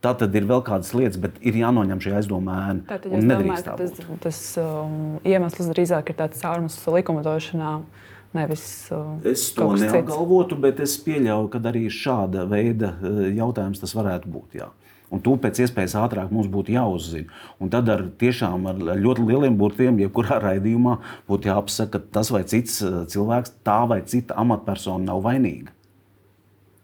[0.01, 2.85] Tā tad ir vēl kādas lietas, bet ir jānoņem šī aizdoma ēna.
[2.89, 7.75] Tātad es domāju, ka tas, tas um, iemesls drīzāk ir tāds caurums likumdošanā.
[8.39, 8.63] Nevis,
[8.95, 14.31] uh, es to neapgalvotu, bet es pieļauju, ka arī šāda veida uh, jautājums tas varētu
[14.31, 14.61] būt.
[14.63, 14.71] Jā.
[15.11, 17.27] Un to pēc iespējas ātrāk mums būtu jāuzzina.
[17.59, 20.97] Un tad ar tiešām ar ļoti lieliem burtiem, jebkurā raidījumā,
[21.31, 25.75] būtu jāapsaka, ka tas vai cits eh, cilvēks, tā vai cita amatpersona nav vainīga.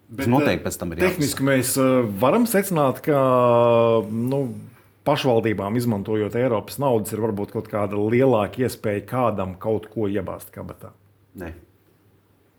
[0.06, 1.18] Bet, tas noteikti pēc tam ir jāapsaka.
[1.18, 3.20] Tehniski mēs eh, varam secināt, ka.
[4.10, 4.46] Nu,
[5.06, 10.90] pašvaldībām, izmantojot Eiropas naudas, ir varbūt kaut kāda lielāka iespēja kādam kaut ko iebāzt kabatā.
[11.38, 11.52] Nē.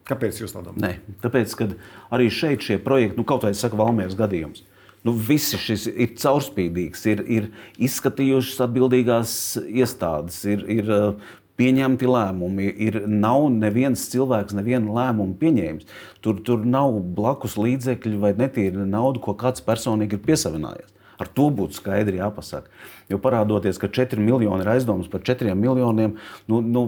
[0.07, 0.79] Kāpēc jūs tā domājat?
[0.79, 1.67] Nē, tāpēc, ka
[2.15, 4.63] arī šeit šie projekti, nu, kaut vai saka, Valmieras gadījums,
[5.07, 7.45] Nu, viss šis ir caurspīdīgs, ir, ir
[7.87, 12.67] izskatījušas atbildīgās iestādes, ir, ir uh, pieņemti lēmumi.
[12.87, 15.89] Ir, nav neviens cilvēks, nevienu lēmumu pieņēmis.
[16.25, 20.93] Tur, tur nav blakus līdzekļu vai netīra nauda, ko kāds personīgi ir piesavinājies.
[21.17, 22.69] Ar to būtu skaidri jāpasaka.
[23.09, 26.17] Jo parādoties, ka 4 miljoni ir aizdomas par 4 miljoniem,
[26.51, 26.83] nu, nu,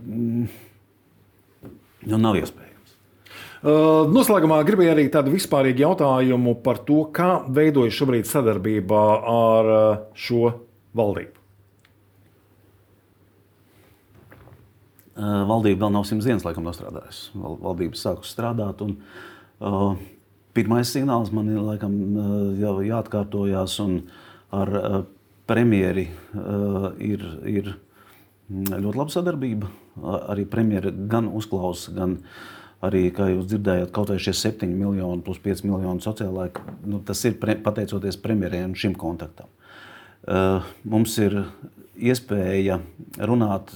[0.00, 0.46] mm,
[2.08, 2.63] nu nav iespējams.
[3.64, 9.68] Noslēgumā gribēju arī tādu vispārīgu jautājumu par to, kā veidojas šobrīd sadarbība ar
[10.12, 10.50] šo
[10.92, 11.40] valdību.
[15.48, 17.30] Valdība vēl nav simts dienas, laikam, nostrādājusi.
[17.40, 18.82] Valdība sākus strādāt.
[18.84, 18.98] Un,
[19.64, 19.94] uh,
[20.52, 21.94] pirmais signāls man ir laikam,
[22.60, 23.94] jau jāatkārtojas, un
[24.52, 24.98] ar uh,
[25.48, 27.72] premjeri uh, ir, ir
[28.50, 29.72] ļoti laba sadarbība.
[30.34, 32.52] Arī premjeri gan uzklausa, gan uh,
[32.84, 36.48] arī, kā jūs dzirdējāt, kaut vai šie 7 miljoni plus 5 miljoni sociālā,
[36.86, 39.50] nu, tas ir pre, pateicoties premjeriem šim kontaktam.
[40.24, 41.42] Uh, mums ir
[42.00, 42.78] iespēja
[43.20, 43.74] runāt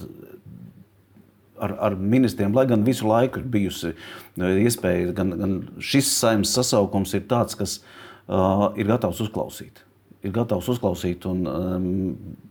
[1.61, 6.55] ar, ar ministriem, lai gan visu laiku ir bijusi uh, iespēja, gan, gan šis saimnes
[6.55, 9.83] sasaukums ir tāds, kas uh, ir gatavs uzklausīt.
[10.25, 11.85] Ir gatavs uzklausīt un um,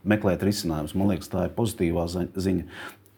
[0.08, 0.94] meklēt risinājumus.
[0.96, 2.64] Man liekas, tā ir pozitīvā ziņa.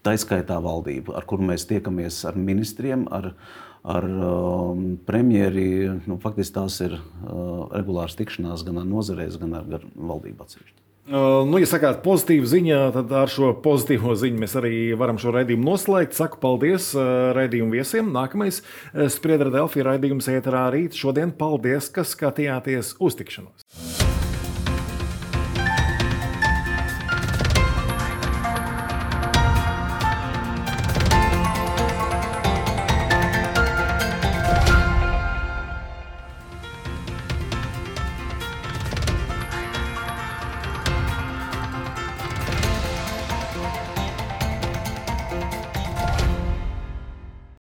[0.07, 3.34] Tā izskaitā valdība, ar kuru mēs tiekamies ar ministriem, ar,
[3.84, 5.90] ar um, premjeri.
[6.09, 10.80] Nu, faktiski tās ir uh, regulāras tikšanās gan ar nozarēs, gan ar, ar valdību atsevišķi.
[11.11, 15.32] Uh, nu, ja sakāt, pozitīva ziņa, tad ar šo pozitīvo ziņu mēs arī varam šo
[15.34, 16.14] raidījumu noslēgt.
[16.14, 18.12] Saku paldies uh, raidījumu viesiem.
[18.14, 20.94] Nākamais uh, Spriedra Delfija raidījums ēterā rīt.
[20.94, 23.66] Šodien paldies, ka skatījāties uz tikšanos.